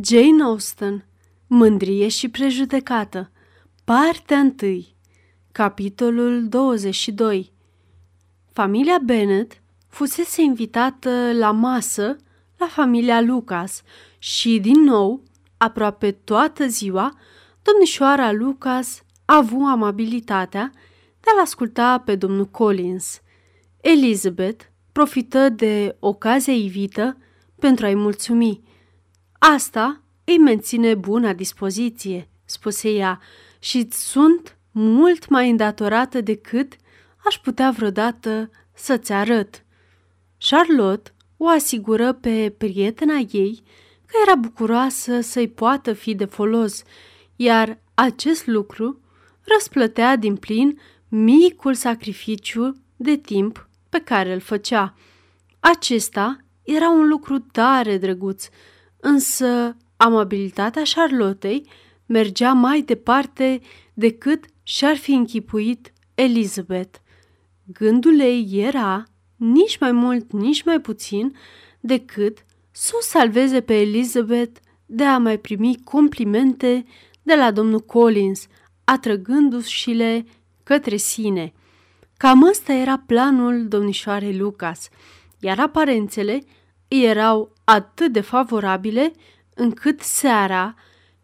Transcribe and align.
Jane 0.00 0.42
Austen 0.42 1.04
Mândrie 1.46 2.08
și 2.08 2.28
prejudecată 2.28 3.30
Partea 3.84 4.54
1 4.62 4.84
Capitolul 5.52 6.48
22 6.48 7.52
Familia 8.52 8.98
Bennet 9.04 9.62
fusese 9.88 10.42
invitată 10.42 11.32
la 11.32 11.50
masă 11.50 12.16
la 12.56 12.66
familia 12.66 13.20
Lucas 13.20 13.82
și, 14.18 14.58
din 14.60 14.80
nou, 14.80 15.22
aproape 15.56 16.10
toată 16.10 16.66
ziua, 16.66 17.18
domnișoara 17.62 18.32
Lucas 18.32 19.02
a 19.24 19.36
avut 19.36 19.66
amabilitatea 19.66 20.72
de 21.20 21.30
a-l 21.34 21.40
asculta 21.40 21.98
pe 21.98 22.16
domnul 22.16 22.46
Collins. 22.46 23.20
Elizabeth 23.80 24.64
profită 24.92 25.48
de 25.48 25.96
ocazia 25.98 26.54
ivită 26.54 27.16
pentru 27.58 27.86
a-i 27.86 27.94
mulțumi. 27.94 28.65
Asta 29.54 30.00
îi 30.24 30.38
menține 30.38 30.94
bună 30.94 31.32
dispoziție, 31.32 32.28
spuse 32.44 32.90
ea, 32.90 33.20
și 33.58 33.88
sunt 33.90 34.58
mult 34.70 35.28
mai 35.28 35.50
îndatorată 35.50 36.20
decât 36.20 36.76
aș 37.24 37.38
putea 37.38 37.70
vreodată 37.70 38.50
să-ți 38.74 39.12
arăt. 39.12 39.64
Charlotte 40.38 41.14
o 41.36 41.48
asigură 41.48 42.12
pe 42.12 42.54
prietena 42.58 43.16
ei 43.30 43.62
că 44.06 44.16
era 44.26 44.34
bucuroasă 44.34 45.20
să-i 45.20 45.48
poată 45.48 45.92
fi 45.92 46.14
de 46.14 46.24
folos, 46.24 46.82
iar 47.36 47.78
acest 47.94 48.46
lucru 48.46 49.00
răsplătea 49.42 50.16
din 50.16 50.36
plin 50.36 50.80
micul 51.08 51.74
sacrificiu 51.74 52.72
de 52.96 53.16
timp 53.16 53.68
pe 53.88 53.98
care 53.98 54.32
îl 54.32 54.40
făcea. 54.40 54.94
Acesta 55.60 56.36
era 56.62 56.88
un 56.90 57.08
lucru 57.08 57.38
tare 57.38 57.98
drăguț, 57.98 58.48
însă 59.06 59.76
amabilitatea 59.96 60.82
Charlottei 60.94 61.68
mergea 62.06 62.52
mai 62.52 62.80
departe 62.82 63.60
decât 63.94 64.44
și-ar 64.62 64.96
fi 64.96 65.12
închipuit 65.12 65.92
Elizabeth. 66.14 66.98
Gândul 67.64 68.20
ei 68.20 68.48
era, 68.52 69.04
nici 69.36 69.78
mai 69.78 69.92
mult, 69.92 70.32
nici 70.32 70.62
mai 70.62 70.80
puțin, 70.80 71.36
decât 71.80 72.38
să 72.70 72.92
o 72.96 73.00
salveze 73.00 73.60
pe 73.60 73.80
Elizabeth 73.80 74.60
de 74.86 75.04
a 75.04 75.18
mai 75.18 75.38
primi 75.38 75.76
complimente 75.84 76.84
de 77.22 77.34
la 77.34 77.50
domnul 77.50 77.80
Collins, 77.80 78.46
atrăgându-și-le 78.84 80.26
către 80.62 80.96
sine. 80.96 81.52
Cam 82.16 82.42
ăsta 82.42 82.72
era 82.72 82.98
planul 83.06 83.68
domnișoarei 83.68 84.36
Lucas, 84.36 84.88
iar 85.40 85.58
aparențele 85.58 86.42
erau 86.88 87.52
atât 87.64 88.12
de 88.12 88.20
favorabile 88.20 89.12
încât 89.54 90.00
seara, 90.00 90.74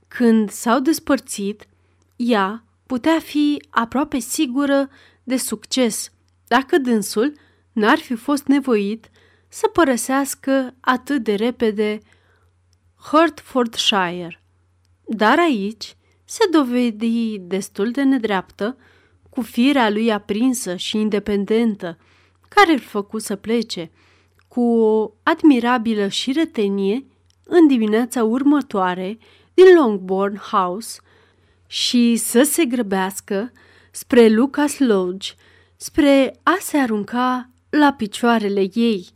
când 0.09 0.51
s-au 0.51 0.81
despărțit, 0.81 1.67
ea 2.17 2.65
putea 2.87 3.19
fi 3.19 3.63
aproape 3.71 4.19
sigură 4.19 4.89
de 5.23 5.37
succes 5.37 6.13
dacă 6.47 6.79
dânsul 6.79 7.33
n-ar 7.73 7.99
fi 7.99 8.15
fost 8.15 8.47
nevoit 8.47 9.11
să 9.49 9.67
părăsească 9.67 10.75
atât 10.81 11.23
de 11.23 11.35
repede 11.35 11.99
Hertfordshire. 13.11 14.43
Dar 15.07 15.39
aici 15.39 15.97
se 16.25 16.49
dovedi 16.51 17.39
destul 17.39 17.91
de 17.91 18.03
nedreaptă, 18.03 18.77
cu 19.31 19.43
firea 19.43 19.91
lui 19.91 20.13
aprinsă 20.13 20.77
și 20.77 20.97
independentă, 20.97 21.99
care 22.49 22.73
îl 22.73 22.79
făcu 22.79 23.19
să 23.19 23.37
plece, 23.37 23.91
cu 24.53 24.61
o 24.61 25.13
admirabilă 25.23 26.09
șiretenie 26.09 27.05
în 27.45 27.67
dimineața 27.67 28.25
următoare 28.25 29.19
din 29.55 29.65
Longbourn 29.77 30.37
House 30.37 31.01
și 31.67 32.17
să 32.17 32.43
se 32.43 32.65
grăbească 32.65 33.53
spre 33.91 34.29
Lucas 34.29 34.79
Lodge, 34.79 35.33
spre 35.77 36.41
a 36.43 36.57
se 36.61 36.77
arunca 36.77 37.51
la 37.71 37.93
picioarele 37.93 38.69
ei. 38.75 39.09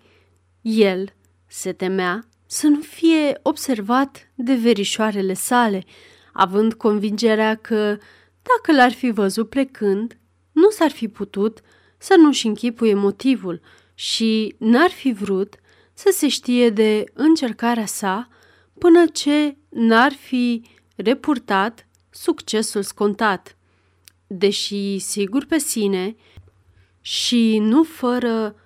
El 0.61 1.15
se 1.47 1.73
temea 1.73 2.29
să 2.47 2.67
nu 2.67 2.81
fie 2.81 3.39
observat 3.43 4.31
de 4.35 4.55
verișoarele 4.55 5.35
sale, 5.35 5.85
având 6.33 6.75
convingerea 6.75 7.55
că, 7.55 7.99
dacă 8.43 8.73
l-ar 8.73 8.93
fi 8.93 9.11
văzut 9.11 9.49
plecând, 9.49 10.19
nu 10.53 10.71
s-ar 10.71 10.91
fi 10.91 11.09
putut 11.09 11.61
să 11.99 12.15
nu-și 12.19 12.47
închipuie 12.47 12.95
motivul 12.95 13.61
și 13.99 14.55
n-ar 14.59 14.91
fi 14.91 15.13
vrut 15.13 15.55
să 15.93 16.11
se 16.13 16.29
știe 16.29 16.71
de 16.71 17.05
încercarea 17.13 17.87
sa 17.87 18.29
până 18.79 19.07
ce 19.07 19.57
n-ar 19.69 20.13
fi 20.13 20.63
repurtat 20.97 21.89
succesul 22.11 22.83
scontat. 22.83 23.57
Deși 24.27 24.99
sigur 24.99 25.45
pe 25.45 25.59
sine 25.59 26.17
și 27.01 27.59
nu 27.59 27.83
fără 27.83 28.57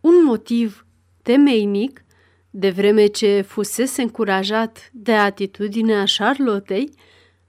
un 0.00 0.24
motiv 0.24 0.86
temeinic, 1.22 2.04
de 2.50 2.70
vreme 2.70 3.06
ce 3.06 3.40
fusese 3.40 4.02
încurajat 4.02 4.90
de 4.92 5.12
atitudinea 5.12 6.04
Charlottei, 6.16 6.90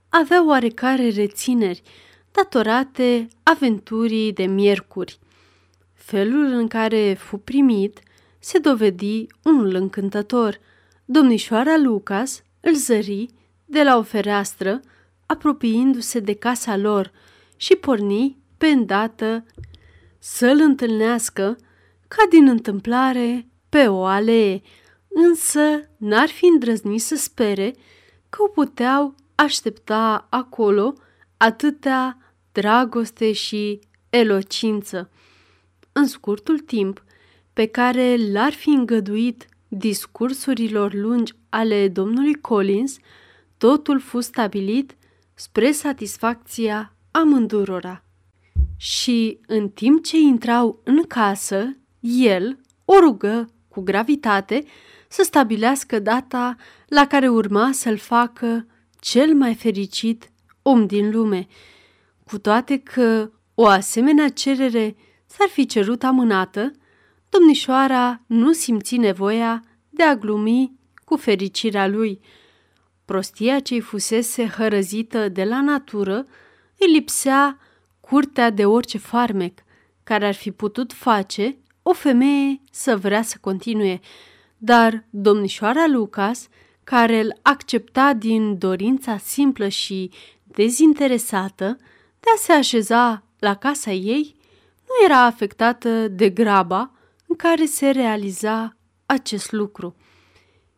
avea 0.10 0.46
oarecare 0.46 1.10
rețineri 1.10 1.82
datorate 2.32 3.28
aventurii 3.44 4.34
de 4.34 4.46
miercuri. 4.46 5.20
Felul 6.06 6.46
în 6.46 6.68
care 6.68 7.14
fu 7.14 7.38
primit 7.38 8.00
se 8.40 8.60
dovedi 8.60 9.28
unul 9.44 9.76
încântător. 9.76 10.60
Domnișoara 11.06 11.78
Lucas 11.78 12.44
îl 12.60 12.74
zări 12.74 13.26
de 13.66 13.84
la 13.84 13.98
o 13.98 14.04
fereastră, 14.04 14.80
apropiindu-se 15.26 16.20
de 16.20 16.34
casa 16.34 16.78
lor 16.78 17.12
și 17.56 17.76
porni 17.76 18.38
pe 18.58 18.68
îndată 18.68 19.46
să-l 20.20 20.60
întâlnească 20.60 21.56
ca 22.08 22.24
din 22.30 22.48
întâmplare 22.48 23.48
pe 23.70 23.88
o 23.88 24.04
alee, 24.04 24.62
însă 25.08 25.90
n-ar 25.98 26.28
fi 26.28 26.46
îndrăznit 26.46 27.02
să 27.02 27.16
spere 27.16 27.76
că 28.30 28.44
o 28.44 28.48
puteau 28.48 29.16
aștepta 29.36 30.28
acolo 30.30 30.94
atâtea 31.38 32.18
dragoste 32.52 33.32
și 33.32 33.80
elocință. 34.10 35.10
În 35.94 36.08
scurtul 36.08 36.60
timp 36.60 37.04
pe 37.54 37.66
care 37.66 38.16
l-ar 38.32 38.54
fi 38.54 38.70
îngăduit 38.70 39.48
discursurilor 39.68 40.94
lungi 40.94 41.34
ale 41.50 41.88
domnului 41.88 42.34
Collins, 42.34 42.98
totul 43.58 44.00
fu 44.00 44.20
stabilit 44.20 44.96
spre 45.34 45.72
satisfacția 45.72 46.96
amândurora. 47.12 48.04
Și 48.78 49.40
în 49.48 49.70
timp 49.70 50.04
ce 50.04 50.18
intrau 50.18 50.82
în 50.84 51.04
casă, 51.08 51.78
el 52.00 52.60
o 52.86 53.00
rugă 53.00 53.50
cu 53.68 53.82
gravitate 53.82 54.64
să 55.08 55.24
stabilească 55.24 56.00
data 56.00 56.56
la 56.88 57.08
care 57.08 57.28
urma 57.28 57.70
să-l 57.72 57.98
facă 57.98 58.68
cel 59.00 59.34
mai 59.34 59.56
fericit 59.56 60.32
om 60.62 60.86
din 60.86 61.12
lume, 61.12 61.48
cu 62.24 62.38
toate 62.38 62.78
că 62.78 63.32
o 63.54 63.66
asemenea 63.68 64.30
cerere 64.30 64.96
s-ar 65.38 65.48
fi 65.50 65.66
cerut 65.66 66.04
amânată, 66.04 66.72
domnișoara 67.30 68.22
nu 68.26 68.52
simți 68.52 68.96
nevoia 68.96 69.64
de 69.90 70.04
a 70.04 70.16
glumi 70.16 70.80
cu 71.06 71.16
fericirea 71.16 71.88
lui. 71.88 72.20
Prostia 73.06 73.60
ce-i 73.60 73.80
fusese 73.80 74.48
hărăzită 74.48 75.30
de 75.30 75.44
la 75.44 75.62
natură 75.62 76.26
îi 76.78 76.92
lipsea 76.92 77.58
curtea 78.00 78.50
de 78.50 78.66
orice 78.66 78.98
farmec 78.98 79.60
care 80.04 80.28
ar 80.28 80.34
fi 80.34 80.52
putut 80.52 80.94
face 80.94 81.58
o 81.82 81.94
femeie 81.94 82.62
să 82.72 82.98
vrea 82.98 83.22
să 83.22 83.38
continue, 83.42 84.00
dar 84.58 85.06
domnișoara 85.10 85.88
Lucas, 85.88 86.48
care 86.84 87.20
îl 87.20 87.40
accepta 87.42 88.14
din 88.14 88.58
dorința 88.58 89.18
simplă 89.18 89.68
și 89.68 90.12
dezinteresată 90.44 91.78
de 92.20 92.28
a 92.36 92.38
se 92.38 92.52
așeza 92.52 93.24
la 93.40 93.56
casa 93.56 93.92
ei, 93.92 94.36
nu 94.94 95.06
era 95.06 95.22
afectată 95.26 96.08
de 96.08 96.30
graba 96.30 96.92
în 97.28 97.36
care 97.36 97.66
se 97.66 97.90
realiza 97.90 98.76
acest 99.06 99.52
lucru. 99.52 99.96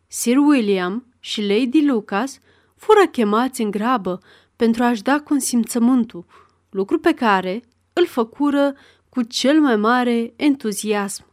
Sir 0.08 0.38
William 0.38 1.14
și 1.20 1.42
Lady 1.42 1.86
Lucas 1.86 2.40
fură 2.76 3.08
chemați 3.12 3.62
în 3.62 3.72
grabă 3.72 4.20
pentru 4.56 4.84
a-și 4.84 5.02
da 5.02 5.20
consimțământul, 5.20 6.26
lucru 6.70 7.00
pe 7.00 7.14
care 7.14 7.64
îl 7.94 8.06
făcură 8.06 8.74
cu 9.10 9.22
cel 9.22 9.62
mai 9.62 9.76
mare 9.76 10.34
entuziasm. 10.36 11.26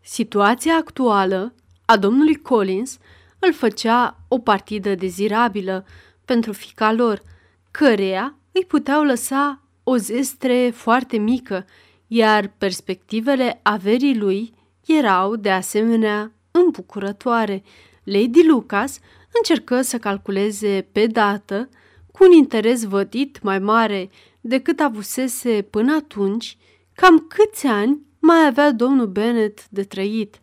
Situația 0.00 0.74
actuală 0.74 1.54
a 1.84 1.96
domnului 1.96 2.36
Collins 2.36 2.98
îl 3.38 3.52
făcea 3.52 4.16
o 4.28 4.38
partidă 4.38 4.94
dezirabilă 4.94 5.86
pentru 6.24 6.52
fica 6.52 6.92
lor, 6.92 7.22
căreia 7.70 8.34
îi 8.52 8.64
puteau 8.64 9.02
lăsa 9.02 9.62
o 9.90 9.96
zestre 9.96 10.70
foarte 10.74 11.16
mică, 11.16 11.64
iar 12.06 12.52
perspectivele 12.58 13.60
averii 13.62 14.16
lui 14.16 14.54
erau, 14.86 15.36
de 15.36 15.50
asemenea, 15.50 16.32
îmbucurătoare. 16.50 17.62
Lady 18.04 18.46
Lucas 18.46 18.98
încercă 19.32 19.82
să 19.82 19.98
calculeze 19.98 20.88
pe 20.92 21.06
dată, 21.06 21.68
cu 22.12 22.24
un 22.24 22.30
interes 22.30 22.84
vădit 22.84 23.42
mai 23.42 23.58
mare 23.58 24.10
decât 24.40 24.80
avusese 24.80 25.66
până 25.70 25.94
atunci, 25.94 26.56
cam 26.94 27.26
câți 27.28 27.66
ani 27.66 28.00
mai 28.18 28.46
avea 28.46 28.72
domnul 28.72 29.06
Bennet 29.06 29.68
de 29.68 29.82
trăit, 29.82 30.40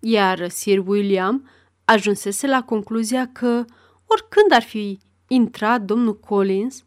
iar 0.00 0.48
Sir 0.48 0.82
William 0.86 1.48
ajunsese 1.84 2.46
la 2.46 2.62
concluzia 2.62 3.26
că, 3.32 3.64
oricând 4.06 4.52
ar 4.52 4.62
fi 4.62 4.98
intrat 5.28 5.82
domnul 5.82 6.18
Collins 6.18 6.84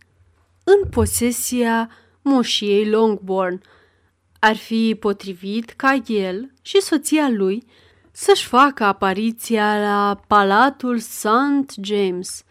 în 0.64 0.90
posesia 0.90 1.90
moșiei 2.22 2.90
Longbourn, 2.90 3.62
ar 4.40 4.56
fi 4.56 4.96
potrivit 5.00 5.70
ca 5.70 6.02
el 6.08 6.52
și 6.62 6.82
soția 6.82 7.30
lui 7.30 7.64
să-și 8.12 8.48
facă 8.48 8.84
apariția 8.84 9.80
la 9.80 10.20
Palatul 10.28 11.00
St. 11.00 11.74
James. 11.82 12.44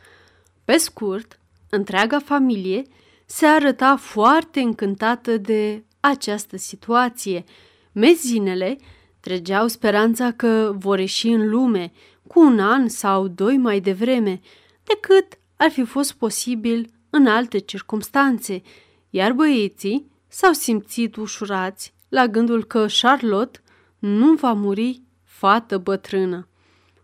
Pe 0.65 0.77
scurt, 0.77 1.39
întreaga 1.71 2.19
familie 2.19 2.83
se 3.27 3.47
arăta 3.47 3.97
foarte 3.97 4.61
încântată 4.61 5.37
de 5.37 5.85
această 6.01 6.57
situație. 6.57 7.45
Mezinele 7.93 8.79
tregeau 9.21 9.67
speranța 9.69 10.33
că 10.33 10.75
vor 10.79 10.99
ieși 10.99 11.29
în 11.29 11.49
lume 11.49 11.93
cu 12.27 12.41
un 12.41 12.59
an 12.59 12.89
sau 12.89 13.29
doi 13.29 13.57
mai 13.57 13.81
devreme 13.81 14.41
decât 14.85 15.39
ar 15.57 15.71
fi 15.71 15.85
fost 15.85 16.13
posibil 16.13 16.91
în 17.15 17.27
alte 17.27 17.59
circumstanțe, 17.59 18.63
iar 19.11 19.33
băieții 19.33 20.11
s-au 20.29 20.53
simțit 20.53 21.17
ușurați 21.17 21.95
la 22.09 22.27
gândul 22.27 22.65
că 22.65 22.87
Charlotte 23.01 23.61
nu 23.99 24.35
va 24.35 24.53
muri 24.53 25.03
fată 25.25 25.79
bătrână. 25.79 26.49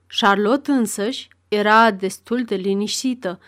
Charlotte 0.07 0.73
însăși 0.73 1.29
era 1.49 1.91
destul 1.91 2.45
de 2.45 2.55
liniștită, 2.55 3.39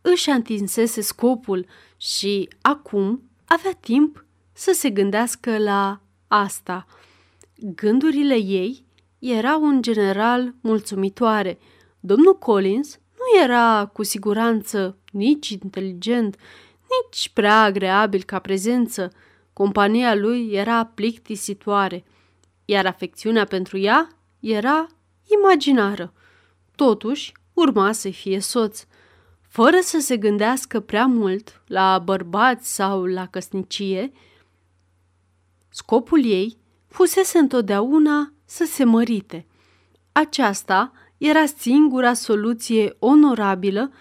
își 0.00 0.30
întinsese 0.30 1.00
scopul 1.00 1.66
și 1.96 2.48
acum 2.60 3.22
avea 3.44 3.72
timp 3.72 4.24
să 4.52 4.72
se 4.74 4.90
gândească 4.90 5.58
la 5.58 6.00
asta. 6.28 6.86
Gândurile 7.56 8.34
ei 8.34 8.84
erau 9.18 9.66
în 9.66 9.82
general 9.82 10.54
mulțumitoare. 10.60 11.58
Domnul 12.00 12.38
Collins 12.38 12.98
nu 13.12 13.42
era 13.42 13.90
cu 13.92 14.02
siguranță 14.02 14.96
nici 15.12 15.48
inteligent, 15.48 16.36
nici 16.80 17.30
prea 17.34 17.62
agreabil 17.62 18.22
ca 18.22 18.38
prezență. 18.38 19.12
Compania 19.52 20.14
lui 20.14 20.48
era 20.52 20.84
plictisitoare, 20.84 22.04
iar 22.64 22.86
afecțiunea 22.86 23.44
pentru 23.44 23.78
ea 23.78 24.08
era 24.40 24.86
imaginară. 25.38 26.12
Totuși, 26.74 27.32
urma 27.52 27.92
să 27.92 28.10
fie 28.10 28.40
soț. 28.40 28.84
Fără 29.48 29.76
să 29.82 29.98
se 30.00 30.16
gândească 30.16 30.80
prea 30.80 31.06
mult 31.06 31.62
la 31.66 31.98
bărbați 31.98 32.74
sau 32.74 33.04
la 33.04 33.26
căsnicie, 33.26 34.12
scopul 35.68 36.24
ei 36.24 36.56
fusese 36.88 37.38
întotdeauna 37.38 38.32
să 38.44 38.64
se 38.64 38.84
mărite. 38.84 39.46
Aceasta 40.12 40.92
era 41.18 41.46
singura 41.46 42.14
soluție 42.14 42.96
onorabilă 42.98 43.92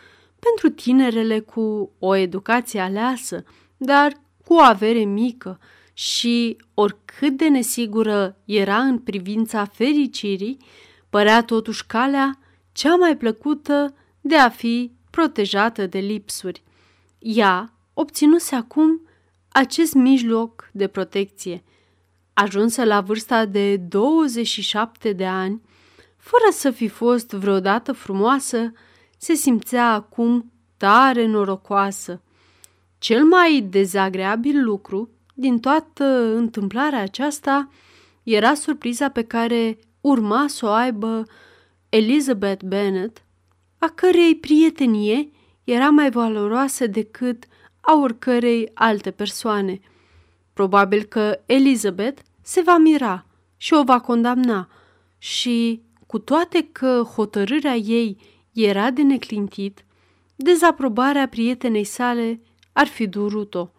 pentru 0.49 0.69
tinerele 0.69 1.39
cu 1.39 1.91
o 1.99 2.15
educație 2.15 2.79
aleasă, 2.79 3.43
dar 3.77 4.11
cu 4.45 4.53
o 4.53 4.59
avere 4.59 5.03
mică 5.03 5.59
și, 5.93 6.57
oricât 6.73 7.37
de 7.37 7.47
nesigură 7.47 8.37
era 8.45 8.77
în 8.77 8.99
privința 8.99 9.65
fericirii, 9.65 10.57
părea 11.09 11.43
totuși 11.43 11.85
calea 11.85 12.39
cea 12.71 12.95
mai 12.95 13.17
plăcută 13.17 13.95
de 14.21 14.35
a 14.35 14.49
fi 14.49 14.91
protejată 15.09 15.85
de 15.85 15.99
lipsuri. 15.99 16.63
Ea 17.19 17.73
obținuse 17.93 18.55
acum 18.55 19.01
acest 19.49 19.93
mijloc 19.93 20.69
de 20.71 20.87
protecție. 20.87 21.63
Ajunsă 22.33 22.83
la 22.83 23.01
vârsta 23.01 23.45
de 23.45 23.77
27 23.77 25.13
de 25.13 25.25
ani, 25.25 25.61
fără 26.17 26.51
să 26.51 26.71
fi 26.71 26.87
fost 26.87 27.29
vreodată 27.29 27.91
frumoasă, 27.91 28.71
se 29.23 29.33
simțea 29.33 29.93
acum 29.93 30.51
tare 30.77 31.25
norocoasă. 31.25 32.21
Cel 32.97 33.23
mai 33.23 33.67
dezagreabil 33.69 34.63
lucru 34.63 35.09
din 35.33 35.59
toată 35.59 36.05
întâmplarea 36.35 37.01
aceasta 37.01 37.69
era 38.23 38.53
surpriza 38.53 39.09
pe 39.09 39.23
care 39.23 39.77
urma 40.01 40.45
să 40.47 40.65
o 40.65 40.69
aibă 40.69 41.25
Elizabeth 41.89 42.63
Bennet, 42.63 43.23
a 43.77 43.87
cărei 43.95 44.35
prietenie 44.35 45.29
era 45.63 45.89
mai 45.89 46.09
valoroasă 46.09 46.87
decât 46.87 47.45
a 47.81 47.95
oricărei 47.95 48.71
alte 48.73 49.11
persoane. 49.11 49.79
Probabil 50.53 51.03
că 51.03 51.39
Elizabeth 51.45 52.21
se 52.41 52.61
va 52.61 52.77
mira 52.77 53.25
și 53.57 53.73
o 53.73 53.83
va 53.83 53.99
condamna 53.99 54.69
și, 55.17 55.81
cu 56.07 56.19
toate 56.19 56.69
că 56.71 57.01
hotărârea 57.15 57.75
ei 57.75 58.17
era 58.53 58.91
de 58.91 59.01
neclintit, 59.01 59.85
dezaprobarea 60.35 61.27
prietenei 61.27 61.83
sale 61.83 62.41
ar 62.73 62.87
fi 62.87 63.07
durut-o. 63.07 63.71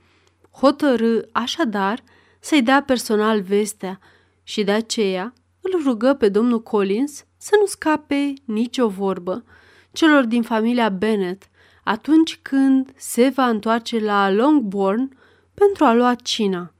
Hotărâ 0.51 1.21
așadar 1.33 2.03
să-i 2.41 2.63
dea 2.63 2.83
personal 2.83 3.41
vestea 3.41 3.99
și 4.43 4.65
de 4.65 4.73
aceea 4.73 5.33
îl 5.61 5.83
rugă 5.85 6.15
pe 6.15 6.29
domnul 6.29 6.63
Collins 6.63 7.25
să 7.37 7.57
nu 7.61 7.67
scape 7.67 8.33
nicio 8.45 8.89
vorbă 8.89 9.45
celor 9.93 10.25
din 10.25 10.43
familia 10.43 10.89
Bennet 10.89 11.51
atunci 11.85 12.39
când 12.43 12.93
se 12.97 13.33
va 13.35 13.49
întoarce 13.49 13.99
la 13.99 14.31
Longbourn 14.31 15.17
pentru 15.55 15.85
a 15.85 15.95
lua 15.95 16.15
cina. 16.15 16.73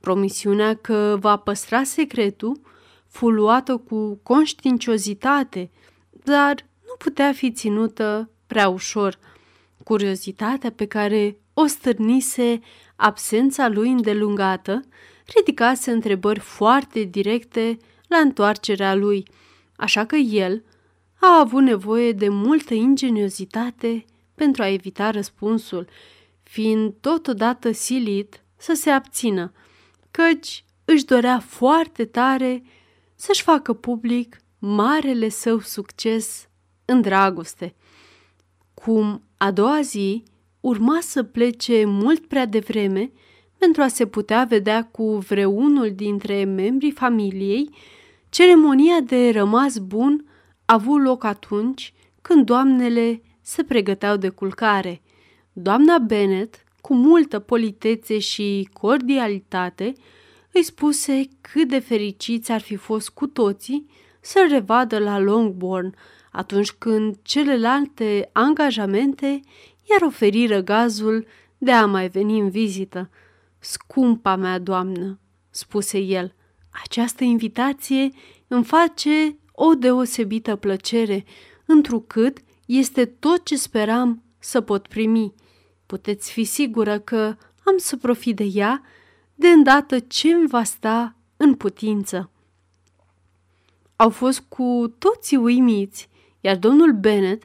Promisiunea 0.00 0.74
că 0.74 1.16
va 1.20 1.36
păstra 1.36 1.82
secretul 1.82 2.60
fu 3.08 3.28
luată 3.28 3.76
cu 3.76 4.20
conștiinciozitate, 4.22 5.70
dar 6.10 6.54
nu 6.54 6.71
putea 7.02 7.32
fi 7.32 7.52
ținută 7.52 8.30
prea 8.46 8.68
ușor. 8.68 9.18
Curiozitatea 9.84 10.70
pe 10.70 10.86
care 10.86 11.36
o 11.54 11.66
stârnise 11.66 12.60
absența 12.96 13.68
lui 13.68 13.90
îndelungată 13.90 14.80
ridicase 15.36 15.90
întrebări 15.90 16.38
foarte 16.38 17.02
directe 17.02 17.76
la 18.08 18.16
întoarcerea 18.16 18.94
lui, 18.94 19.28
așa 19.76 20.04
că 20.04 20.16
el 20.16 20.64
a 21.20 21.38
avut 21.38 21.62
nevoie 21.62 22.12
de 22.12 22.28
multă 22.28 22.74
ingeniozitate 22.74 24.04
pentru 24.34 24.62
a 24.62 24.68
evita 24.68 25.10
răspunsul, 25.10 25.88
fiind 26.42 26.94
totodată 27.00 27.72
silit 27.72 28.42
să 28.56 28.72
se 28.74 28.90
abțină, 28.90 29.52
căci 30.10 30.64
își 30.84 31.04
dorea 31.04 31.38
foarte 31.40 32.04
tare 32.04 32.62
să-și 33.14 33.42
facă 33.42 33.72
public 33.72 34.36
marele 34.58 35.28
său 35.28 35.60
succes 35.60 36.46
în 36.92 37.00
dragoste. 37.00 37.74
Cum 38.74 39.22
a 39.36 39.50
doua 39.50 39.80
zi 39.80 40.22
urma 40.60 40.98
să 41.00 41.22
plece 41.22 41.84
mult 41.84 42.26
prea 42.26 42.46
devreme 42.46 43.10
pentru 43.58 43.82
a 43.82 43.88
se 43.88 44.06
putea 44.06 44.44
vedea 44.48 44.84
cu 44.84 45.16
vreunul 45.16 45.92
dintre 45.94 46.44
membrii 46.44 46.90
familiei, 46.90 47.70
ceremonia 48.28 49.00
de 49.00 49.30
rămas 49.30 49.78
bun 49.78 50.24
a 50.64 50.74
avut 50.74 51.02
loc 51.02 51.24
atunci 51.24 51.94
când 52.22 52.44
doamnele 52.44 53.22
se 53.40 53.62
pregăteau 53.62 54.16
de 54.16 54.28
culcare. 54.28 55.02
Doamna 55.52 55.98
Bennet, 55.98 56.64
cu 56.80 56.94
multă 56.94 57.38
politețe 57.38 58.18
și 58.18 58.68
cordialitate, 58.72 59.92
îi 60.52 60.62
spuse 60.62 61.28
cât 61.40 61.68
de 61.68 61.78
fericiți 61.78 62.52
ar 62.52 62.60
fi 62.60 62.76
fost 62.76 63.10
cu 63.10 63.26
toții 63.26 63.86
să-l 64.20 64.48
revadă 64.48 64.98
la 64.98 65.18
Longbourn, 65.18 65.94
atunci 66.32 66.70
când 66.70 67.16
celelalte 67.22 68.30
angajamente 68.32 69.40
iar 69.90 70.02
oferi 70.02 70.46
răgazul 70.46 71.26
de 71.58 71.72
a 71.72 71.86
mai 71.86 72.08
veni 72.08 72.38
în 72.38 72.50
vizită. 72.50 73.10
Scumpa 73.58 74.36
mea 74.36 74.58
doamnă, 74.58 75.18
spuse 75.50 75.98
el, 75.98 76.34
această 76.82 77.24
invitație 77.24 78.10
îmi 78.48 78.64
face 78.64 79.38
o 79.52 79.74
deosebită 79.74 80.56
plăcere, 80.56 81.24
întrucât 81.66 82.38
este 82.66 83.04
tot 83.04 83.44
ce 83.44 83.56
speram 83.56 84.22
să 84.38 84.60
pot 84.60 84.86
primi. 84.86 85.34
Puteți 85.86 86.32
fi 86.32 86.44
sigură 86.44 86.98
că 86.98 87.36
am 87.64 87.76
să 87.76 87.96
profit 87.96 88.36
de 88.36 88.44
ea 88.44 88.82
de 89.34 89.48
îndată 89.48 89.98
ce 89.98 90.32
îmi 90.32 90.46
va 90.48 90.64
sta 90.64 91.16
în 91.36 91.54
putință. 91.54 92.30
Au 93.96 94.10
fost 94.10 94.40
cu 94.40 94.94
toții 94.98 95.36
uimiți, 95.36 96.08
iar 96.42 96.56
domnul 96.56 96.92
Bennet, 96.92 97.42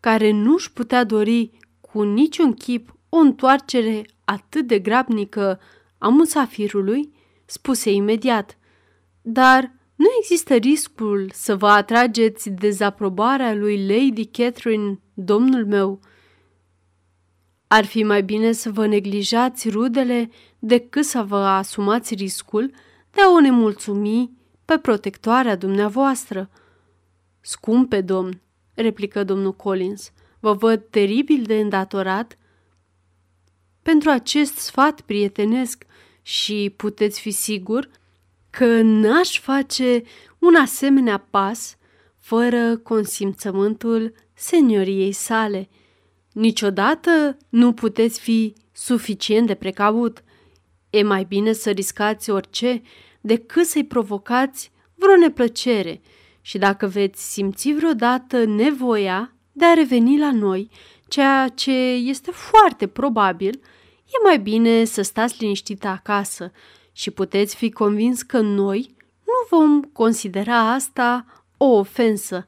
care 0.00 0.30
nu-și 0.30 0.72
putea 0.72 1.04
dori 1.04 1.50
cu 1.80 2.02
niciun 2.02 2.54
chip 2.54 2.94
o 3.08 3.16
întoarcere 3.16 4.06
atât 4.24 4.66
de 4.66 4.78
grabnică 4.78 5.60
a 5.98 6.08
musafirului, 6.08 7.12
spuse 7.44 7.90
imediat, 7.92 8.58
dar 9.22 9.72
nu 9.94 10.06
există 10.18 10.54
riscul 10.54 11.30
să 11.32 11.56
vă 11.56 11.68
atrageți 11.68 12.50
dezaprobarea 12.50 13.54
lui 13.54 13.86
Lady 13.86 14.24
Catherine, 14.26 15.00
domnul 15.14 15.66
meu. 15.66 16.00
Ar 17.66 17.84
fi 17.84 18.02
mai 18.02 18.22
bine 18.22 18.52
să 18.52 18.70
vă 18.70 18.86
neglijați 18.86 19.68
rudele 19.68 20.30
decât 20.58 21.04
să 21.04 21.22
vă 21.22 21.36
asumați 21.36 22.14
riscul 22.14 22.70
de 23.10 23.20
a 23.20 23.30
o 23.30 23.40
nemulțumi 23.40 24.32
pe 24.64 24.78
protectoarea 24.78 25.56
dumneavoastră. 25.56 26.50
Scumpe 27.40 28.00
domn, 28.00 28.40
replică 28.74 29.24
domnul 29.24 29.54
Collins, 29.54 30.12
vă 30.40 30.52
văd 30.52 30.84
teribil 30.90 31.42
de 31.42 31.58
îndatorat 31.60 32.38
pentru 33.82 34.10
acest 34.10 34.54
sfat 34.56 35.00
prietenesc 35.00 35.84
și 36.22 36.72
puteți 36.76 37.20
fi 37.20 37.30
sigur 37.30 37.90
că 38.50 38.80
n-aș 38.82 39.40
face 39.40 40.02
un 40.38 40.54
asemenea 40.54 41.18
pas 41.30 41.76
fără 42.18 42.76
consimțământul 42.76 44.14
senioriei 44.34 45.12
sale. 45.12 45.68
Niciodată 46.32 47.36
nu 47.48 47.72
puteți 47.72 48.20
fi 48.20 48.54
suficient 48.72 49.46
de 49.46 49.54
precaut. 49.54 50.24
E 50.90 51.02
mai 51.02 51.24
bine 51.24 51.52
să 51.52 51.70
riscați 51.70 52.30
orice 52.30 52.82
decât 53.20 53.66
să-i 53.66 53.84
provocați 53.84 54.72
vreo 54.94 55.16
neplăcere 55.16 56.00
și 56.48 56.58
dacă 56.58 56.86
veți 56.86 57.32
simți 57.32 57.72
vreodată 57.72 58.44
nevoia 58.44 59.32
de 59.52 59.64
a 59.64 59.72
reveni 59.72 60.18
la 60.18 60.32
noi, 60.32 60.70
ceea 61.08 61.48
ce 61.48 61.72
este 61.92 62.30
foarte 62.30 62.86
probabil, 62.86 63.60
e 64.04 64.22
mai 64.24 64.38
bine 64.38 64.84
să 64.84 65.02
stați 65.02 65.36
liniștită 65.38 65.88
acasă 65.88 66.52
și 66.92 67.10
puteți 67.10 67.56
fi 67.56 67.70
convins 67.70 68.22
că 68.22 68.40
noi 68.40 68.94
nu 69.24 69.56
vom 69.56 69.82
considera 69.82 70.72
asta 70.72 71.24
o 71.56 71.66
ofensă. 71.66 72.46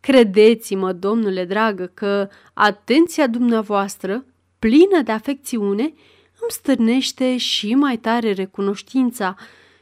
Credeți-mă, 0.00 0.92
domnule 0.92 1.44
dragă, 1.44 1.90
că 1.94 2.28
atenția 2.54 3.26
dumneavoastră, 3.26 4.24
plină 4.58 5.02
de 5.04 5.12
afecțiune, 5.12 5.82
îmi 6.40 6.50
stârnește 6.50 7.36
și 7.36 7.74
mai 7.74 7.96
tare 7.96 8.32
recunoștința 8.32 9.34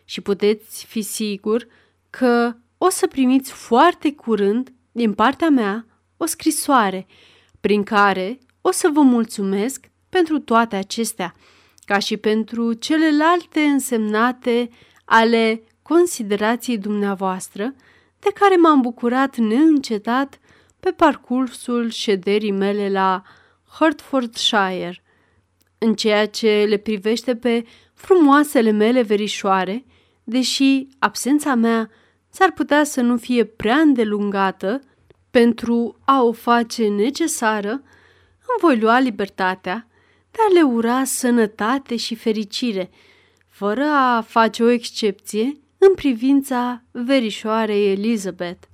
și 0.05 0.21
puteți 0.21 0.85
fi 0.85 1.03
sigur 1.03 1.67
că 2.11 2.55
o 2.78 2.88
să 2.88 3.06
primiți 3.06 3.52
foarte 3.52 4.12
curând 4.12 4.73
din 4.92 5.14
partea 5.14 5.49
mea 5.49 5.87
o 6.16 6.26
scrisoare 6.26 7.06
prin 7.61 7.83
care 7.83 8.38
o 8.61 8.71
să 8.71 8.88
vă 8.92 9.00
mulțumesc 9.00 9.90
pentru 10.09 10.38
toate 10.38 10.76
acestea, 10.76 11.35
ca 11.85 11.99
și 11.99 12.16
pentru 12.16 12.73
celelalte 12.73 13.61
însemnate 13.61 14.71
ale 15.04 15.62
considerației 15.83 16.78
dumneavoastră, 16.78 17.75
de 18.18 18.30
care 18.35 18.56
m-am 18.56 18.80
bucurat 18.80 19.37
neîncetat 19.37 20.40
pe 20.80 20.90
parcursul 20.90 21.90
șederii 21.90 22.50
mele 22.50 22.90
la 22.90 23.23
Hertfordshire. 23.78 25.02
În 25.78 25.95
ceea 25.95 26.28
ce 26.28 26.64
le 26.68 26.76
privește 26.76 27.37
pe 27.37 27.64
frumoasele 27.95 28.71
mele 28.71 29.02
verișoare, 29.02 29.85
deși 30.25 30.87
absența 30.99 31.54
mea 31.54 31.90
s-ar 32.37 32.52
putea 32.52 32.85
să 32.85 33.00
nu 33.00 33.16
fie 33.16 33.45
prea 33.45 33.76
îndelungată 33.76 34.81
pentru 35.31 35.97
a 36.05 36.23
o 36.23 36.33
face 36.33 36.88
necesară, 36.88 37.71
îmi 37.71 38.59
voi 38.61 38.78
lua 38.78 38.99
libertatea 38.99 39.88
de 40.31 40.38
a 40.49 40.52
le 40.52 40.62
ura 40.62 41.05
sănătate 41.05 41.97
și 41.97 42.14
fericire, 42.14 42.90
fără 43.49 43.85
a 43.85 44.21
face 44.21 44.62
o 44.62 44.69
excepție 44.69 45.61
în 45.78 45.95
privința 45.95 46.83
verișoarei 46.90 47.90
Elizabeth. 47.93 48.66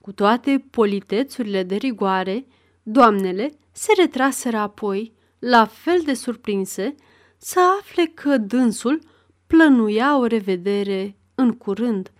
Cu 0.00 0.12
toate 0.12 0.64
politețurile 0.70 1.62
de 1.62 1.74
rigoare, 1.74 2.46
doamnele 2.82 3.50
se 3.72 3.92
retraseră 3.96 4.56
apoi, 4.56 5.12
la 5.38 5.66
fel 5.66 6.00
de 6.04 6.14
surprinse, 6.14 6.94
să 7.36 7.60
afle 7.80 8.04
că 8.04 8.36
dânsul 8.36 9.00
plănuia 9.46 10.18
o 10.18 10.26
revedere 10.26 11.16
în 11.34 11.52
curând. 11.52 12.12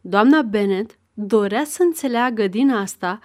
Doamna 0.00 0.42
Bennet 0.42 0.98
dorea 1.14 1.64
să 1.64 1.82
înțeleagă 1.82 2.46
din 2.46 2.70
asta 2.70 3.18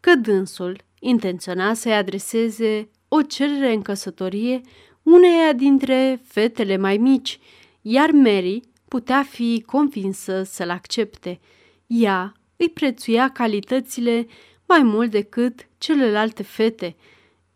că 0.00 0.14
dânsul 0.14 0.80
intenționa 1.00 1.74
să-i 1.74 1.94
adreseze 1.94 2.90
o 3.08 3.22
cerere 3.22 3.72
în 3.72 3.82
căsătorie 3.82 4.60
uneia 5.02 5.52
dintre 5.52 6.20
fetele 6.24 6.76
mai 6.76 6.96
mici, 6.96 7.38
iar 7.82 8.10
Mary 8.10 8.60
putea 8.88 9.22
fi 9.22 9.62
convinsă 9.66 10.42
să-l 10.42 10.70
accepte. 10.70 11.40
Ea 11.86 12.32
îi 12.56 12.68
prețuia 12.68 13.30
calitățile 13.30 14.26
mai 14.66 14.82
mult 14.82 15.10
decât 15.10 15.68
celelalte 15.78 16.42
fete. 16.42 16.96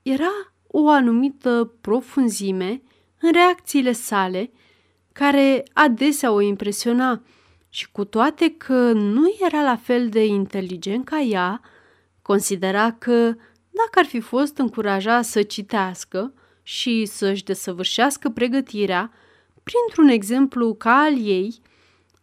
Era 0.02 0.52
o 0.66 0.88
anumită 0.88 1.74
profunzime 1.80 2.82
în 3.20 3.32
reacțiile 3.32 3.92
sale, 3.92 4.50
care 5.12 5.62
adesea 5.72 6.32
o 6.32 6.40
impresiona 6.40 7.22
și 7.70 7.90
cu 7.90 8.04
toate 8.04 8.54
că 8.56 8.92
nu 8.92 9.36
era 9.40 9.62
la 9.62 9.76
fel 9.76 10.08
de 10.08 10.24
inteligent 10.24 11.04
ca 11.04 11.20
ea, 11.20 11.60
considera 12.22 12.92
că 12.92 13.34
dacă 13.70 13.98
ar 13.98 14.04
fi 14.04 14.20
fost 14.20 14.58
încurajat 14.58 15.24
să 15.24 15.42
citească 15.42 16.34
și 16.62 17.04
să-și 17.04 17.44
desăvârșească 17.44 18.28
pregătirea, 18.28 19.12
printr-un 19.62 20.08
exemplu 20.08 20.74
ca 20.74 20.94
al 20.94 21.26
ei, 21.26 21.60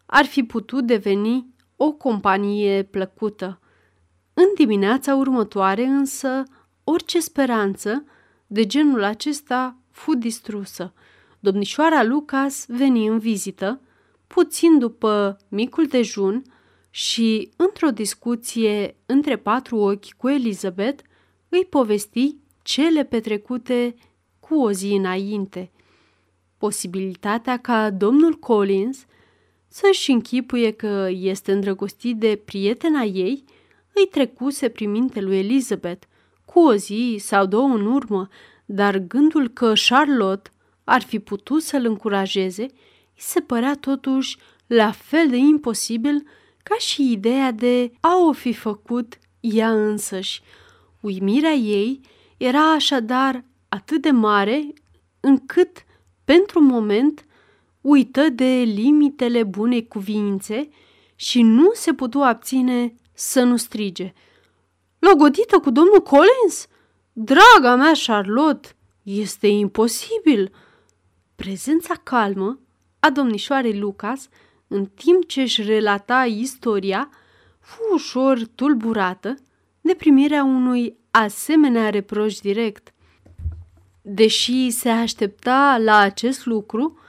ar 0.06 0.26
fi 0.26 0.44
putut 0.44 0.86
deveni 0.86 1.54
o 1.76 1.92
companie 1.92 2.84
plăcută. 2.84 3.60
În 4.34 4.46
dimineața 4.56 5.16
următoare 5.16 5.84
însă, 5.84 6.44
orice 6.84 7.20
speranță 7.20 8.06
de 8.48 8.66
genul 8.66 9.04
acesta 9.04 9.78
fu 9.92 10.16
distrusă. 10.16 10.94
Domnișoara 11.40 12.04
Lucas 12.04 12.66
veni 12.68 13.08
în 13.08 13.20
vizită, 13.20 13.82
puțin 14.28 14.80
după 14.80 15.38
micul 15.48 15.86
dejun 15.86 16.44
și, 16.90 17.50
într-o 17.56 17.90
discuție 17.90 18.96
între 19.06 19.38
patru 19.38 19.78
ochi 19.78 20.12
cu 20.18 20.30
Elizabeth, 20.30 21.04
îi 21.50 21.66
povesti 21.70 22.36
cele 22.62 23.04
petrecute 23.04 23.96
cu 24.40 24.56
o 24.56 24.72
zi 24.72 24.88
înainte. 24.88 25.72
Posibilitatea 26.58 27.58
ca 27.58 27.90
domnul 27.90 28.34
Collins 28.34 29.06
să-și 29.68 30.12
închipuie 30.12 30.72
că 30.72 31.08
este 31.12 31.52
îndrăgostit 31.52 32.18
de 32.18 32.42
prietena 32.46 33.02
ei 33.02 33.44
îi 33.94 34.08
trecuse 34.12 34.70
prin 34.70 34.92
minte 34.92 35.22
lui 35.22 35.38
Elizabeth 35.38 36.08
cu 36.46 36.60
o 36.60 36.74
zi 36.74 37.18
sau 37.20 37.46
două 37.46 37.68
în 37.68 37.86
urmă, 37.86 38.28
dar 38.66 38.98
gândul 38.98 39.48
că 39.48 39.74
Charlotte 39.90 40.50
ar 40.84 41.02
fi 41.02 41.20
putut 41.20 41.62
să-l 41.62 41.86
încurajeze 41.86 42.62
îi 42.62 42.72
se 43.18 43.40
părea 43.40 43.76
totuși 43.76 44.38
la 44.68 44.92
fel 44.92 45.30
de 45.30 45.38
imposibil 45.38 46.28
ca 46.64 46.76
și 46.78 47.12
ideea 47.12 47.52
de 47.52 47.92
a 48.00 48.18
o 48.18 48.32
fi 48.32 48.54
făcut 48.54 49.20
ea 49.40 49.72
însăși. 49.72 50.42
Uimirea 51.00 51.52
ei 51.52 52.02
era 52.38 52.72
așadar 52.72 53.44
atât 53.70 54.02
de 54.02 54.12
mare 54.12 54.74
încât, 55.20 55.86
pentru 56.24 56.62
moment, 56.62 57.26
uită 57.82 58.30
de 58.30 58.64
limitele 58.66 59.44
bunei 59.44 59.88
cuvințe 59.88 60.70
și 61.16 61.42
nu 61.42 61.72
se 61.74 61.94
putu 61.94 62.20
abține 62.20 62.96
să 63.14 63.44
nu 63.44 63.58
strige. 63.58 64.14
Logodită 65.00 65.60
cu 65.60 65.70
domnul 65.70 66.02
Collins? 66.02 66.68
Draga 67.14 67.76
mea, 67.76 67.92
Charlotte, 68.06 68.70
este 69.04 69.48
imposibil! 69.48 70.52
Prezența 71.36 71.94
calmă 72.04 72.60
a 73.08 73.12
domnișoarei 73.12 73.80
Lucas, 73.80 74.30
în 74.68 74.86
timp 74.86 75.28
ce 75.28 75.42
își 75.42 75.62
relata 75.62 76.26
istoria, 76.26 77.10
fu 77.60 77.80
ușor 77.94 78.48
tulburată 78.56 79.38
de 79.82 79.94
primirea 79.94 80.44
unui 80.44 80.98
asemenea 81.12 81.90
reproș 81.90 82.38
direct. 82.38 82.94
Deși 84.02 84.70
se 84.70 84.90
aștepta 84.90 85.78
la 85.84 85.98
acest 85.98 86.46
lucru, 86.46 87.00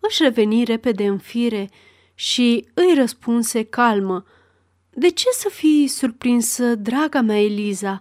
își 0.00 0.22
reveni 0.22 0.64
repede 0.64 1.06
în 1.06 1.18
fire 1.18 1.70
și 2.14 2.68
îi 2.74 2.94
răspunse 2.94 3.62
calmă. 3.62 4.24
De 4.90 5.10
ce 5.10 5.28
să 5.32 5.48
fii 5.48 5.86
surprinsă, 5.86 6.74
draga 6.74 7.20
mea 7.20 7.42
Eliza? 7.42 8.00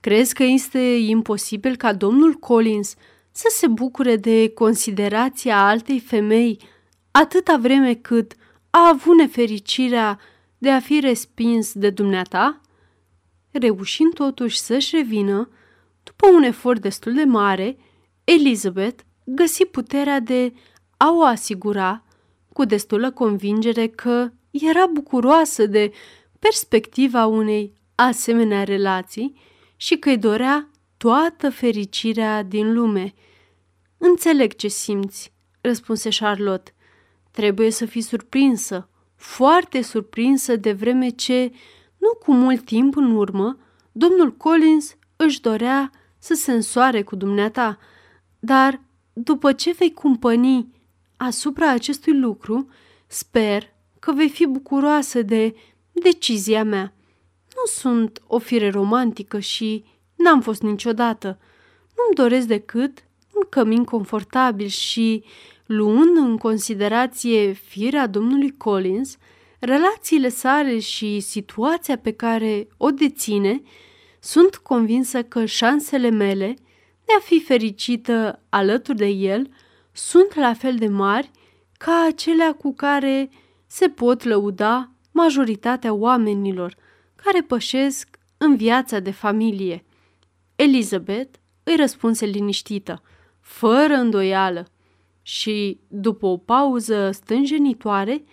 Crezi 0.00 0.34
că 0.34 0.42
este 0.42 0.78
imposibil 0.98 1.76
ca 1.76 1.92
domnul 1.92 2.32
Collins 2.32 2.94
să 3.30 3.46
se 3.50 3.66
bucure 3.66 4.16
de 4.16 4.48
considerația 4.48 5.66
altei 5.66 6.00
femei 6.00 6.58
atâta 7.16 7.56
vreme 7.56 7.94
cât 7.94 8.34
a 8.70 8.88
avut 8.88 9.16
nefericirea 9.16 10.20
de 10.58 10.70
a 10.70 10.80
fi 10.80 11.00
respins 11.00 11.72
de 11.72 11.90
dumneata? 11.90 12.60
Reușind 13.50 14.14
totuși 14.14 14.58
să-și 14.58 14.96
revină, 14.96 15.48
după 16.02 16.28
un 16.28 16.42
efort 16.42 16.80
destul 16.80 17.14
de 17.14 17.24
mare, 17.24 17.76
Elizabeth 18.24 19.02
găsi 19.24 19.64
puterea 19.64 20.20
de 20.20 20.52
a 20.96 21.12
o 21.12 21.22
asigura 21.22 22.04
cu 22.52 22.64
destulă 22.64 23.10
convingere 23.10 23.86
că 23.86 24.30
era 24.50 24.86
bucuroasă 24.86 25.66
de 25.66 25.92
perspectiva 26.38 27.26
unei 27.26 27.72
asemenea 27.94 28.64
relații 28.64 29.40
și 29.76 29.96
că 29.96 30.08
îi 30.08 30.18
dorea 30.18 30.70
toată 30.96 31.50
fericirea 31.50 32.42
din 32.42 32.72
lume. 32.72 33.14
Înțeleg 33.98 34.54
ce 34.54 34.68
simți, 34.68 35.32
răspunse 35.60 36.08
Charlotte. 36.18 36.74
Trebuie 37.34 37.70
să 37.70 37.86
fii 37.86 38.00
surprinsă, 38.00 38.88
foarte 39.16 39.82
surprinsă 39.82 40.56
de 40.56 40.72
vreme 40.72 41.08
ce, 41.08 41.52
nu 41.98 42.14
cu 42.24 42.32
mult 42.32 42.64
timp 42.64 42.96
în 42.96 43.10
urmă, 43.10 43.58
domnul 43.92 44.32
Collins 44.36 44.96
își 45.16 45.40
dorea 45.40 45.90
să 46.18 46.34
se 46.34 46.52
însoare 46.52 47.02
cu 47.02 47.16
dumneata, 47.16 47.78
dar 48.38 48.80
după 49.12 49.52
ce 49.52 49.72
vei 49.72 49.92
cumpăni 49.92 50.72
asupra 51.16 51.70
acestui 51.70 52.18
lucru, 52.18 52.68
sper 53.06 53.72
că 53.98 54.12
vei 54.12 54.28
fi 54.28 54.46
bucuroasă 54.46 55.22
de 55.22 55.54
decizia 55.92 56.64
mea. 56.64 56.94
Nu 57.54 57.62
sunt 57.66 58.22
o 58.26 58.38
fire 58.38 58.70
romantică 58.70 59.38
și 59.38 59.84
n-am 60.14 60.40
fost 60.40 60.62
niciodată. 60.62 61.38
Nu-mi 61.96 62.14
doresc 62.14 62.46
decât 62.46 63.04
un 63.34 63.46
cămin 63.48 63.84
confortabil 63.84 64.66
și, 64.66 65.24
luând 65.66 66.16
în 66.16 66.36
considerație 66.36 67.52
firea 67.52 68.06
domnului 68.06 68.56
Collins, 68.56 69.16
relațiile 69.58 70.28
sale 70.28 70.78
și 70.78 71.20
situația 71.20 71.98
pe 71.98 72.12
care 72.12 72.68
o 72.76 72.90
deține, 72.90 73.62
sunt 74.20 74.56
convinsă 74.56 75.22
că 75.22 75.44
șansele 75.44 76.10
mele 76.10 76.54
de 77.04 77.12
a 77.18 77.20
fi 77.20 77.40
fericită 77.40 78.42
alături 78.48 78.96
de 78.96 79.06
el 79.06 79.48
sunt 79.92 80.34
la 80.34 80.54
fel 80.54 80.74
de 80.74 80.88
mari 80.88 81.30
ca 81.78 82.06
acelea 82.08 82.52
cu 82.52 82.74
care 82.74 83.30
se 83.66 83.88
pot 83.88 84.24
lăuda 84.24 84.90
majoritatea 85.12 85.92
oamenilor 85.92 86.76
care 87.14 87.42
pășesc 87.42 88.18
în 88.36 88.56
viața 88.56 88.98
de 88.98 89.10
familie. 89.10 89.84
Elizabeth 90.56 91.38
îi 91.62 91.76
răspunse 91.76 92.24
liniștită, 92.26 93.02
fără 93.44 93.94
îndoială, 93.94 94.66
și, 95.22 95.80
după 95.88 96.26
o 96.26 96.36
pauză 96.36 97.10
stânjenitoare, 97.10 98.24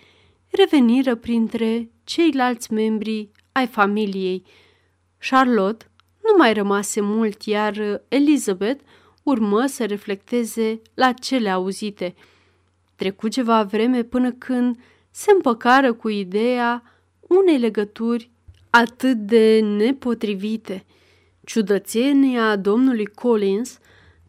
reveniră 0.50 1.14
printre 1.14 1.90
ceilalți 2.04 2.72
membri 2.72 3.30
ai 3.52 3.66
familiei. 3.66 4.44
Charlotte 5.18 5.90
nu 6.22 6.34
mai 6.36 6.52
rămase 6.52 7.00
mult, 7.00 7.42
iar 7.42 8.02
Elizabeth 8.08 8.84
urmă 9.22 9.66
să 9.66 9.84
reflecteze 9.84 10.80
la 10.94 11.12
cele 11.12 11.50
auzite. 11.50 12.14
Trecu 12.94 13.28
ceva 13.28 13.62
vreme 13.62 14.02
până 14.02 14.32
când 14.32 14.78
se 15.10 15.30
împăcară 15.34 15.92
cu 15.92 16.08
ideea 16.08 16.82
unei 17.20 17.58
legături 17.58 18.30
atât 18.70 19.16
de 19.16 19.60
nepotrivite. 19.60 20.84
Ciudățenia 21.44 22.56
domnului 22.56 23.06
Collins, 23.06 23.78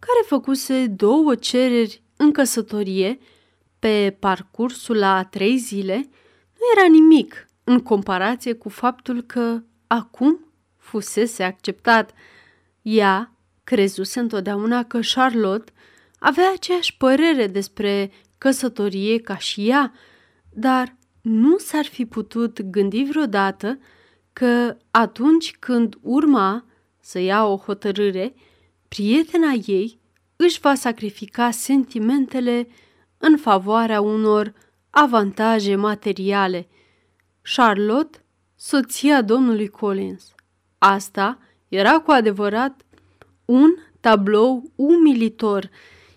care 0.06 0.26
făcuse 0.26 0.88
două 0.88 1.36
cereri 1.36 2.02
în 2.18 2.32
căsătorie 2.32 3.20
pe 3.80 4.18
parcursul 4.20 5.04
a 5.04 5.24
trei 5.24 5.58
zile, 5.58 5.96
nu 6.54 6.82
era 6.82 6.88
nimic 6.90 7.48
în 7.64 7.80
comparație 7.80 8.54
cu 8.54 8.70
faptul 8.70 9.22
că 9.22 9.64
acum 9.88 10.40
fusese 10.78 11.44
acceptat. 11.44 12.14
Ea 12.82 13.36
crezuse 13.64 14.20
întotdeauna 14.20 14.84
că 14.84 15.00
Charlotte 15.14 15.72
avea 16.20 16.52
aceeași 16.56 16.98
părere 16.98 17.48
despre 17.48 18.12
căsătorie 18.38 19.20
ca 19.20 19.38
și 19.38 19.70
ea, 19.70 19.94
dar 20.50 20.96
nu 21.22 21.58
s-ar 21.58 21.86
fi 21.86 22.06
putut 22.06 22.62
gândi 22.62 23.04
vreodată 23.04 23.80
că 24.34 24.78
atunci 24.92 25.56
când 25.60 25.98
urma 26.02 26.66
să 27.00 27.20
ia 27.20 27.46
o 27.46 27.58
hotărâre, 27.58 28.34
prietena 28.94 29.52
ei 29.66 30.00
își 30.36 30.60
va 30.60 30.76
sacrifica 30.76 31.52
sentimentele 31.52 32.68
în 33.18 33.38
favoarea 33.38 34.02
unor 34.02 34.54
avantaje 34.90 35.76
materiale. 35.76 36.68
Charlotte, 37.42 38.24
soția 38.56 39.22
domnului 39.22 39.68
Collins. 39.68 40.34
Asta 40.78 41.40
era 41.68 42.00
cu 42.00 42.12
adevărat 42.12 42.86
un 43.46 43.70
tablou 44.00 44.72
umilitor, 44.76 45.70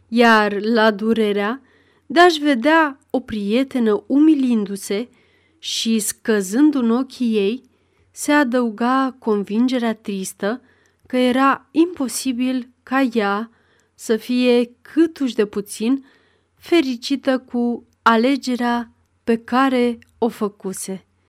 iar 0.09 0.61
la 0.61 0.91
durerea 0.91 1.61
de 2.07 2.21
a-și 2.21 2.41
vedea 2.41 2.99
o 3.11 3.21
prietenă 3.21 4.05
umilindu-se 4.07 5.09
și 5.59 5.99
scăzând 5.99 6.75
în 6.75 6.91
ochii 6.91 7.37
ei, 7.37 7.63
se 8.11 8.33
adăuga 8.33 9.17
convingerea 9.19 9.95
tristă 9.95 10.61
că 11.07 11.17
era 11.17 11.69
imposibil 11.71 12.71
ca 12.83 13.01
ea 13.01 13.51
să 13.95 14.17
fie 14.17 14.77
câtuși 14.83 15.35
de 15.35 15.47
puțin 15.47 16.05
fericită 16.55 17.39
cu 17.39 17.87
alegerea 18.03 18.93
pe 19.25 19.37
care 19.37 19.99
o 20.19 20.29
făcuse. 20.29 21.06